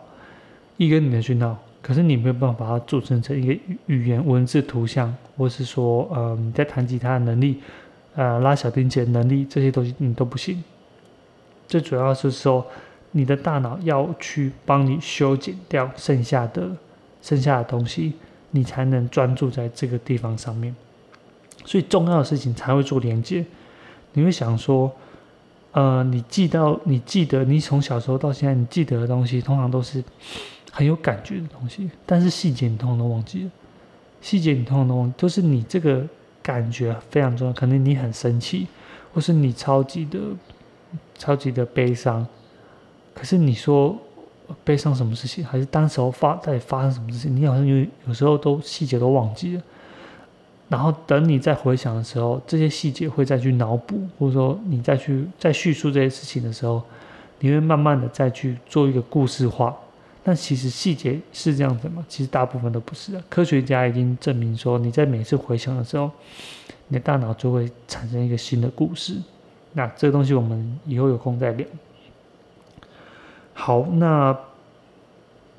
[0.75, 7.61] 一跟零的讯号，可是你没有办法把它组成成一个语言、文字、图像，或是说，呃，你在弹吉他的能力，
[8.15, 10.61] 呃，拉小提琴能力，这些东西你都不行。
[11.67, 12.67] 最主要是说，
[13.11, 16.75] 你的大脑要去帮你修剪掉剩下的。
[17.25, 18.13] 剩下的东西，
[18.51, 20.75] 你才能专注在这个地方上面。
[21.65, 23.43] 所以重要的事情才会做连接。
[24.13, 24.91] 你会想说，
[25.71, 30.03] 呃，你记到，你记得，你从小时候到现在，你记得的东西，通常都是
[30.71, 31.89] 很有感觉的东西。
[32.05, 33.51] 但是细节你通常都忘记了，
[34.21, 36.05] 细节你通常都忘，都是你这个
[36.43, 37.53] 感觉非常重要。
[37.53, 38.67] 可能你很生气，
[39.11, 40.19] 或是你超级的、
[41.17, 42.27] 超级的悲伤。
[43.15, 43.99] 可是你说。
[44.63, 49.63] 悲伤什么事情，还是当时候发在发生什么事情，你好像有有时候都细节都忘记了。
[50.67, 56.81] 然后等你再回想的时候，这些细节会再去脑补，或者说你再去再叙述这些事情的时候，
[57.39, 59.75] 你会慢慢的再去做一个故事化。
[60.23, 62.03] 但其实细节是这样子吗？
[62.09, 63.23] 其实大部分都不是的。
[63.29, 66.09] 科学家已经证明说，你在每次回想的时候，
[66.87, 69.15] 你的大脑就会产生一个新的故事。
[69.73, 71.67] 那这个东西我们以后有空再聊。
[73.57, 74.37] 好，那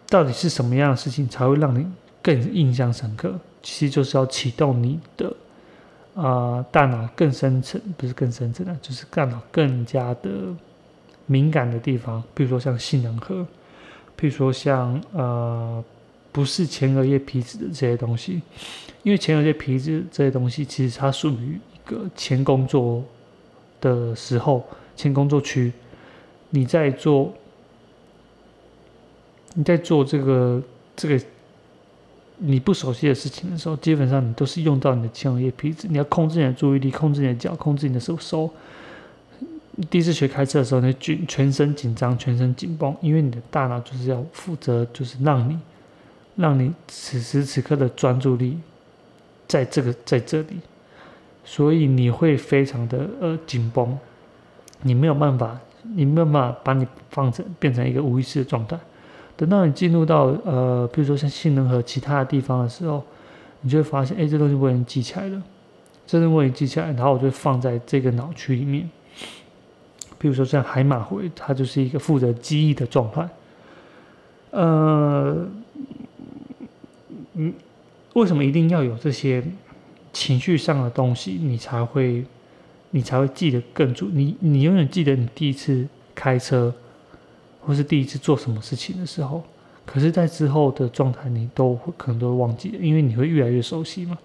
[0.08, 1.84] 到底是什么样的事情才会让你
[2.22, 3.34] 更印象深刻？
[3.62, 5.34] 其实就是要启动你的
[6.14, 10.30] 啊大脑更深层，不是更深层的，就是大脑更加的
[11.24, 13.44] 敏感的地方，比如说像杏仁核。
[14.14, 15.84] 比如说像呃，
[16.32, 18.40] 不是前额叶皮质的这些东西，
[19.02, 23.02] 因为前额叶皮质这些东西其实它属于一个前工作
[23.80, 25.72] 的时候，前工作区，
[26.48, 27.30] 你在做
[29.58, 30.62] 你在做这个
[30.94, 31.18] 这个
[32.36, 38.50] 你不熟悉的事情的时候，基本上你都是用到你的前额叶皮质，你要控制你的注意力，控制你的脚，控制你的手手。
[39.88, 45.58] 第一次学开车的时候，你全全身紧张，全身紧绷，因为你的大脑就是要负责，就是让你，
[46.36, 48.58] 让你此时此刻的专注力，
[49.48, 50.60] 在这个在这里，
[51.44, 53.98] 所以你会非常的呃紧绷，
[54.82, 55.58] 你没有办法，
[55.94, 58.78] 你没有办法把你放成变成一个无意识的状态。
[59.36, 63.04] 等到你进入到呃，比如说像性能和其他的地方的时候，
[63.60, 65.42] 你就会发现，哎，这东西我已经记起来了，
[66.06, 68.88] 这东西我已经记起来，然后我就放在这个脑区里面。
[70.18, 73.28] 比如说像海马回，它就是一个负责记忆的状态。
[74.52, 75.46] 呃，
[77.34, 77.52] 嗯，
[78.14, 79.44] 为什么一定要有这些
[80.14, 82.24] 情绪上的东西，你才会，
[82.92, 84.08] 你才会记得更住？
[84.10, 86.72] 你你永远记得你第一次开车，
[87.66, 89.42] 或是第一次做什么事情的时候，
[89.84, 94.16] 可是，在之后的状态，你都会可能都会忘记，因为你会越来越熟悉嘛，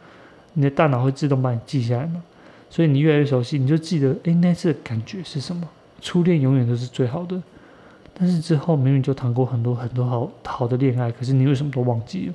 [0.54, 2.21] 你的大脑会自动把你记下来嘛，
[2.69, 5.67] 所以你越来越熟悉，你就记得，哎，那次的感觉是什么？
[5.99, 7.41] 初恋永远都是最好的，
[8.13, 12.34] 但是之后明明就谈过很多很多好好的恋爱，可是你为什么都忘记了？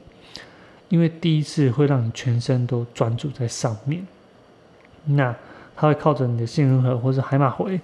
[0.88, 4.06] 因为第一次会让你全身都专注在上面，
[5.04, 5.34] 那
[5.74, 7.80] 他会靠着你的杏仁核或者海马回，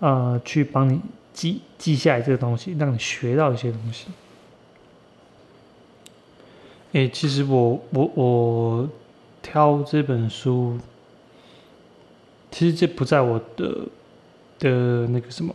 [0.00, 1.00] 呃，去帮你
[1.36, 4.06] 记记下来这个东西，让你学到一些东西。
[6.94, 8.88] 哎，其实我我我
[9.40, 10.76] 挑这本书，
[12.50, 13.86] 其实这不在我的。
[14.58, 15.54] 的那个什么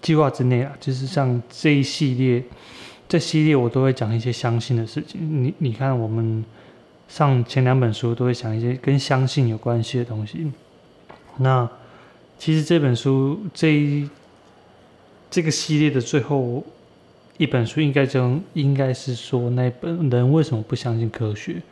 [0.00, 2.42] 计划之内啊，就是像这一系列，
[3.06, 5.20] 这系列我都会讲一些相信的事情。
[5.20, 6.42] 你你看，我们
[7.08, 10.50] 上前两本书都会讲一些跟相信有关系的东西。
[11.36, 11.68] 那
[12.38, 14.08] 其实这本书这一
[15.30, 16.64] 这个系列的最后
[17.36, 21.62] 一本书，应该就应该是说那本人为什么不相信科学？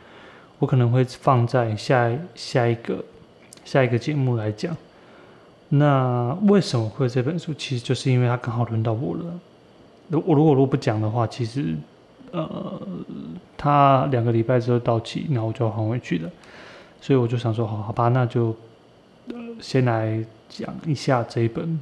[0.59, 3.03] 我可能会放在下下一个
[3.63, 4.75] 下一个节目来讲。
[5.69, 7.53] 那为什么会这本书？
[7.53, 9.25] 其实就是因为它刚好轮到我了。
[10.07, 11.75] 如我如果如果不讲的话，其实
[12.31, 12.81] 呃，
[13.57, 16.31] 他两个礼拜之后到期，然后我就要还回去的。
[17.01, 18.55] 所以我就想说，好好吧，那就
[19.27, 21.79] 呃先来讲一下这一本，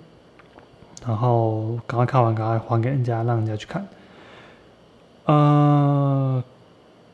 [1.08, 3.86] 然后赶快看完，赶快还给人家，让人家去看。
[5.26, 6.44] 呃，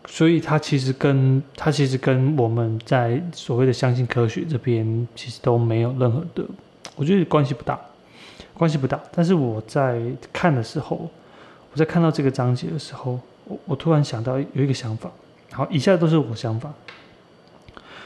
[0.06, 6.44] 所以他其实跟他其实跟我们在所谓的相信科学这边，其实都没有任何的。
[6.96, 7.80] 我觉得关系不大，
[8.54, 9.00] 关系不大。
[9.12, 10.02] 但是我在
[10.34, 11.10] 看的时候，
[11.72, 15.10] 我在看到这个章节的时候，我我突然想到有一个想法。
[15.54, 16.72] 好，以下都是我想法，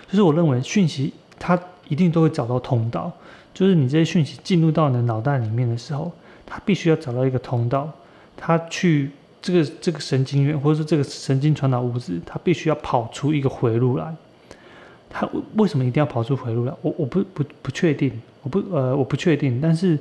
[0.08, 3.12] 就是我认为讯息它一定都会找到通道，
[3.56, 6.12] 就是你这些讯息进入到你的脑袋里面的时候，
[6.46, 7.91] 它必须要找到一个通道，
[8.38, 9.10] 它去
[9.41, 14.15] 这个这个神经元或者说这个神经传导物质，它必须要跑出一个回路来。
[15.10, 16.74] 它为什么一定要跑出回路来？
[16.82, 18.12] 我我不不不确定。
[18.44, 19.98] 我不呃我不确定，但是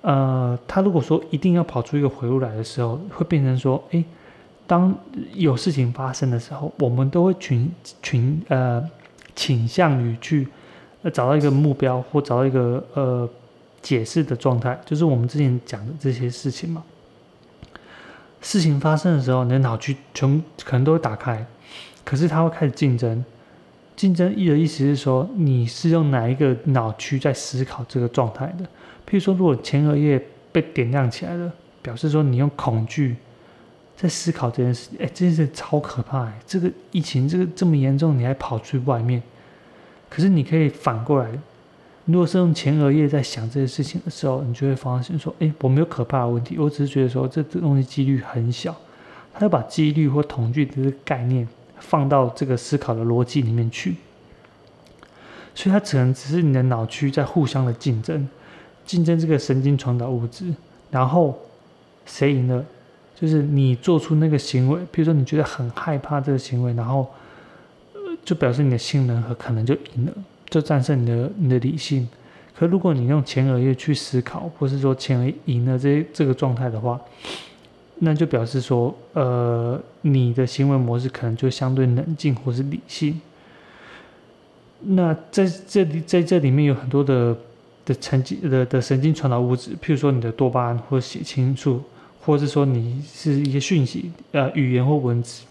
[0.00, 4.02] 呃，他如果说一定要跑出一个回路来的时候，会变成说，哎，
[4.66, 4.92] 当
[5.34, 7.70] 有事情发生的时候，我们都会群
[8.02, 8.84] 群呃
[9.36, 10.48] 倾向于去
[11.12, 13.28] 找到一个目标或找到一个呃
[13.80, 16.82] 解释的状态，就是我们之前讲的这些事情嘛。
[18.40, 21.44] 事情发生的时候，你的脑区全可能都会打开，
[22.04, 23.24] 可是它会开始竞争。
[23.96, 28.64] 竞争意的意思是说，你是用哪一个脑区在思考这个状态的？
[29.08, 33.16] 譬如说，如果前额叶被点亮起来了，表示说你用恐惧
[33.96, 36.26] 在思考这件事，哎，这件事超可怕！
[36.26, 39.20] 哎，这个疫情这个这么严重，你还跑去外面？
[40.08, 41.30] 可是你可以反过来，
[42.06, 48.74] 如果是用前额叶在想这些事情的时候，你就会发现说，哎，我没有可怕的问题，我只是觉得说这这东西几率很小。
[49.34, 51.46] 他要把几率或统计这个概念
[51.78, 53.94] 放到这个思考的逻辑里面去，
[55.54, 58.28] 所以它只能只是你的脑区在互相的竞争，
[58.84, 60.52] 竞争这个神经传导物质，
[60.90, 61.38] 然后
[62.04, 62.64] 谁赢了，
[63.14, 67.08] 就是你做出那个行为，比如说你觉得很害怕这个行为，然后
[68.28, 70.12] 就表示你的性能和可能就赢了，
[70.50, 72.06] 就战胜你的你的理性。
[72.54, 77.00] 可如果你用前额叶去思考，或是说前额赢了这这个状态的话，
[78.00, 83.18] 那就表示说，呃，你的行为模式可能就相对冷静或是理性。
[84.80, 87.34] 那在这里，在这里面有很多的
[87.86, 91.82] 的神经的的神经传导物质，譬如说你的多巴胺或血清素，
[92.20, 95.44] 或者说你是一些讯息，呃，语言或文字，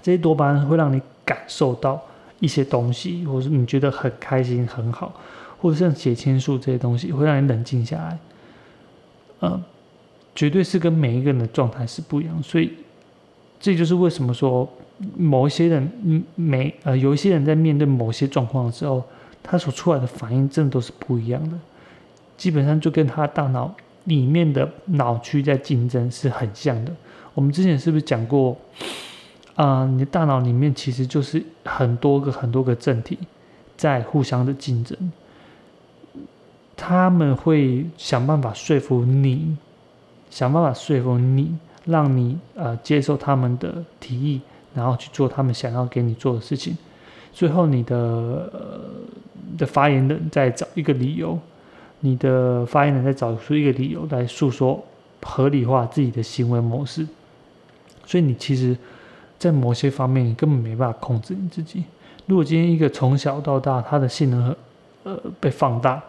[0.00, 2.00] 这些多巴胺会让你感受到
[2.40, 5.12] 一些东西，或者你觉得很开心很好，
[5.60, 8.18] 或者像血清素这些东西会让你冷静下来，
[9.42, 9.62] 嗯。
[10.34, 12.70] 绝对是跟每一个人的状态是不一样，所以
[13.58, 14.68] 这就是为什么说
[15.16, 19.02] 某一些人，嗯，每呃有一些人在面对某些状况的时候，
[19.42, 21.58] 他所出来的反应真的都是不一样的，
[22.36, 23.74] 基本上就跟他大脑
[24.04, 26.92] 里面的脑区在竞争是很像的。
[27.34, 28.56] 我们之前是不是讲过
[29.58, 29.86] 啊？
[29.86, 33.18] 你的大脑里面其实就是很多个很多个正体
[33.76, 34.96] 在互相的竞争，
[36.76, 39.56] 他们会想办法说服你。
[40.30, 41.56] 想办法说服你，
[41.86, 44.42] 让你呃接受他们的提议，
[44.74, 46.76] 然后去做他们想要给你做的事情。
[47.32, 48.80] 最后，你的呃
[49.56, 51.38] 的发言人再找一个理由，
[52.00, 54.84] 你的发言人再找出一个理由来诉说
[55.22, 57.08] 合理化自己的行为模式。
[58.04, 58.76] 所以，你其实，
[59.38, 61.84] 在某些方面，你根本没办法控制你自己。
[62.26, 64.56] 如果今天一个从小到大他的性能和
[65.04, 66.02] 呃被放大，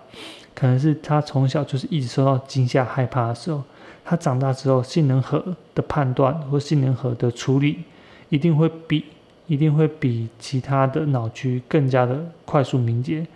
[0.53, 3.63] 可能是他从小就是一直受到惊吓、害怕的时候。
[4.03, 7.84] 他长大之后，性能核的判断或性能核的处理，
[8.30, 9.05] 一定会比
[9.45, 13.27] 一定会比其他的脑区更加的快速敏捷，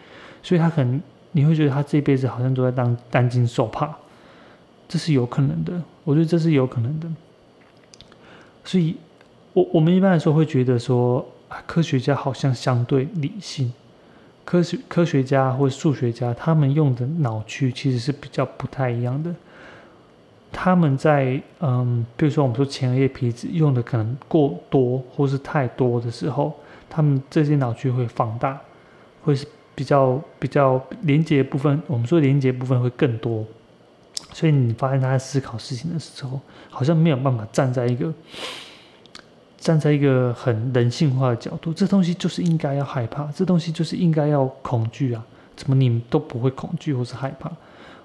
[0.42, 1.00] 所以他可能
[1.32, 3.88] 你会觉得他这辈子好像都在当担惊受怕，
[4.88, 7.08] 这是有可能的，我觉得这是有可能的。
[8.66, 8.96] 所以，
[9.54, 11.26] 我我们一般来说会觉得说，
[11.68, 13.72] 科学家好像相对理性，
[14.44, 19.34] 科学科学家或数学家他们用的脑区其实是比较不太一样的。
[20.52, 26.54] 他们在嗯，比如说我们说前额叶皮质用的可能过多或是太多的时候，
[26.90, 28.60] 他们这些脑区会放大，
[29.24, 33.44] 会是比较比较连接部分，我们说连接部分会更多，
[34.32, 36.40] 所以你发现他在思考事情的时候，
[36.70, 38.14] 好像没有办法站在一个
[39.64, 45.24] 站在一个很人性化的角度，这东西就是应该要害怕，这东西就是应该要恐惧啊，
[45.56, 47.50] 怎么你们都不会恐惧或是害怕？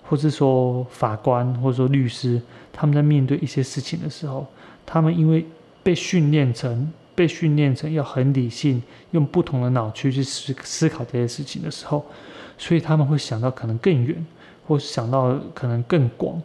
[0.09, 2.40] 或者说法官，或者说律师，
[2.72, 4.46] 他们在面对一些事情的时候，
[4.86, 5.44] 他们因为
[5.82, 8.80] 被训练成被训练成要很理性，
[9.11, 12.06] 用不同的脑区去思思考这些事情的时候，
[12.56, 14.24] 所以他们会想到可能更远，
[14.66, 16.40] 或想到可能更广。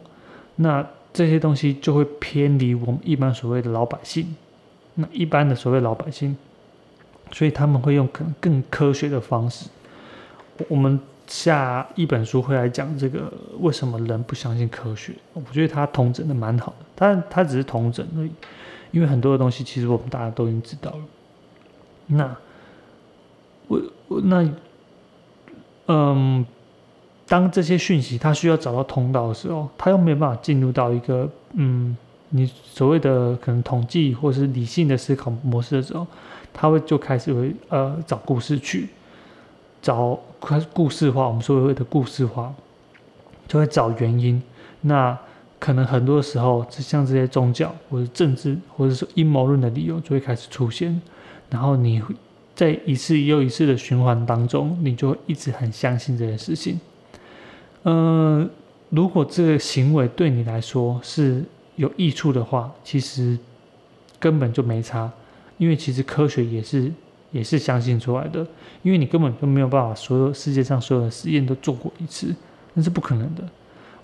[0.56, 4.34] 那这些东西就会偏离我们一般所谓的老百姓。
[4.94, 6.36] 那一般的所谓老百姓，
[7.32, 9.68] 所以他们会用可能更科学的方式。
[10.68, 11.00] 我们。
[11.26, 15.14] 下一本书会来讲这个为什么人不相信科学？
[15.32, 18.30] 我觉得他同整的蛮好的，但他只是同整而已，
[18.90, 20.98] 因为很多的东西其实我们大家都已经知道了。
[22.08, 22.36] 那
[23.68, 24.46] 我我那
[25.86, 26.44] 嗯，
[27.26, 31.96] 当这些讯息他需要找到通道的时候，他又没有办法进入到一个嗯，
[32.36, 36.04] 你所谓的可能统计或是理性的思考模式的时候，
[36.52, 38.88] 他会就开始会呃找故事去。
[39.80, 42.52] 找开故事化，我们所谓的故事化，
[43.46, 44.42] 就会找原因。
[44.80, 45.16] 那
[45.60, 51.00] 可能很多时候，像这些宗教或者政治，或者说阴谋论的理由，就会开始出现。
[51.50, 52.02] 然后你
[52.56, 56.80] 在一次又一次的循环当中，你就会一直很相信这件事情。
[57.84, 58.48] 嗯，
[58.88, 61.44] 如果这个行为对你来说是
[61.76, 63.38] 有益处的话，其实
[64.18, 65.10] 根本就没差，
[65.58, 66.92] 因为其实科学也是。
[67.30, 68.46] 也是相信出来的，
[68.82, 72.32] 因为你根本就没有办法所有世界上所有的实验都做过一次，
[72.74, 73.42] 那是不可能的。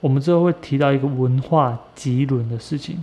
[0.00, 3.00] 我们之后会提到一个文化级轮的事情，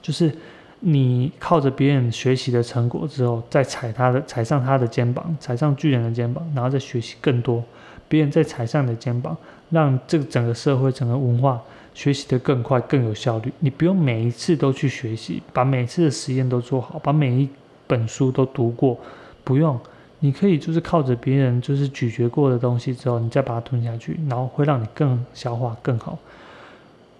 [0.00, 0.32] 就是
[0.78, 7.64] 你靠着别人学习的成果之后，再踩他的踩上他的肩膀，踩上巨人的肩膀，然后再学习更多，
[8.08, 9.36] 别人再踩上你的肩膀，
[9.70, 11.60] 让这个整个社会整个文化
[11.92, 13.52] 学习的更快更有效率。
[13.58, 17.48] 你不用每一次都去学习，把每次的实验都做好，把每一
[17.86, 18.98] 本书都读过。
[19.44, 19.78] 不用，
[20.20, 26.18] 你可以就是靠着别人就是咀嚼过的东西之后，你再把它吞下去，然后会让你更消化更好。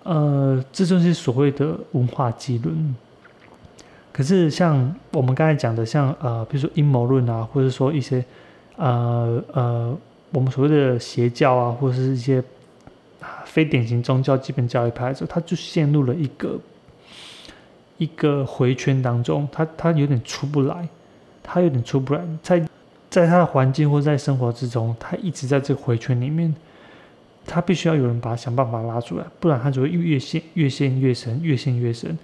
[0.04, 2.96] 呃，这就是所谓的文化基论。
[4.10, 8.24] 可是像我们刚才讲的，像呃，比如说阴谋论啊，或者说一些
[8.76, 9.96] 呃呃，
[10.34, 12.42] 我们所谓的邪教啊，或者是一些
[13.46, 16.60] 非典型宗教基本教育派的时候，他就陷入了一个
[17.96, 20.88] 一个回圈当中，他他有点出不来，
[21.42, 22.62] 他有点出不来，在
[23.08, 26.54] 在他的环境或在生活之中，他一直在这个回圈里面。
[27.46, 32.18] 他必须要有人把他想办法拉出来，不然他就会越陷越陷越深，越陷越深。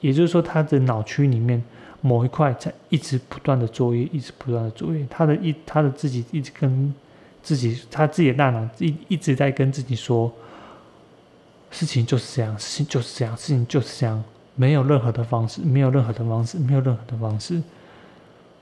[0.00, 1.62] 也就是说，他的脑区里面
[2.00, 5.06] 某一块在一直不断的作业，一直不断的作业。
[5.10, 6.94] 他的一他的自己一直跟
[7.42, 10.30] 自己，他自己的大脑一一直在跟自己说，
[11.70, 14.22] 事情就是这样，事情就是这样，事情就是这样，
[14.54, 17.62] 没有任何的方式，没有任何的方式，没有任何的方式。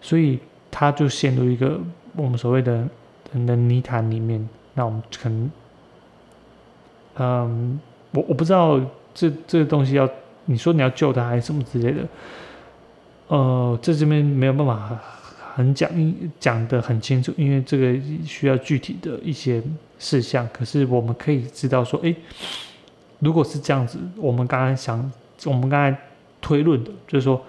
[0.01, 0.39] 所以
[0.71, 1.79] 他就陷入一个
[2.17, 2.89] 我们所谓的
[3.33, 4.49] 人的泥潭里面。
[4.75, 5.51] 那我们可能。
[7.17, 7.79] 嗯，
[8.13, 8.81] 我我不知道
[9.13, 10.09] 这这个东西要
[10.47, 12.09] 你说你要救他还是什么之类的，
[13.27, 14.99] 呃，在这边没有办法
[15.61, 15.91] 很讲
[16.41, 17.95] 讲的很清楚，因为这个
[18.25, 19.63] 需要具体的一些
[19.99, 20.49] 事项。
[20.53, 22.17] 可是我们可以知道说，诶，
[23.19, 25.13] 如果是这样子，我们刚刚想，
[25.45, 25.97] 我们刚才
[26.41, 27.45] 推论的，就是说，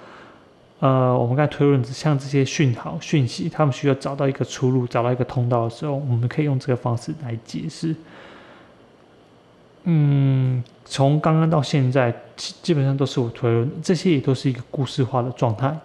[0.79, 7.95] 呃，我们刚才推论像这些讯号讯息，他们需要找到一个出路，找到一个通道的时候，我们可以用这个方式来解释。
[9.85, 15.75] 嗯，从刚刚到现在，基基本上都是我推论，这些也都是一个故事化的状态。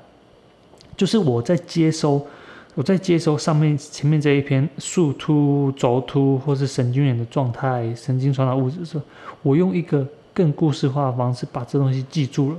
[0.97, 2.26] 就是我在接收，
[2.74, 9.05] 我在接收上面前面这一篇树突、轴突或是神经元的状态、神经传导物质的时候，
[9.42, 12.57] 我用一个更故事化的方式把这东西记住了。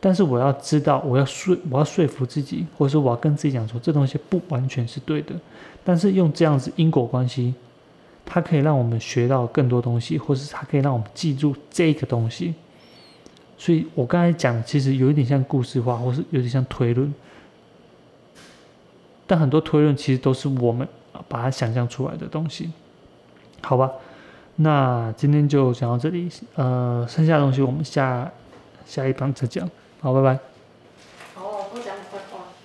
[0.00, 5.34] 但是我要知道，我要说，我要说服自己，或者说我要跟自己讲说，这东西不完全是对的。
[5.84, 7.54] 但是用这样子因果关系。
[8.32, 12.54] 它可以让我们学到更多东西，或是它可以让我们记住这个东西。
[13.58, 17.12] 所以我刚才讲，其实有一点像故事化，或是有点像推论。
[19.30, 20.86] 但很多推论其实都是我们
[21.28, 22.68] 把它想象出来的东西，
[23.62, 23.88] 好吧？
[24.56, 28.28] 那今天就讲到这里，呃，剩下的东西我们下
[28.84, 29.70] 下一章再讲。
[30.00, 30.49] 好，拜拜。